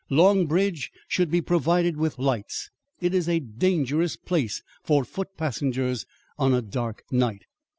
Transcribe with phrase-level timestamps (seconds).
[0.09, 2.71] "Long Bridge should be provided with lights.
[3.01, 6.07] It is a dangerous place for foot passengers
[6.39, 7.45] on a dark night."